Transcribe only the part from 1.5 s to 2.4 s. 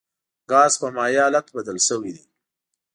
بدل شوی دی.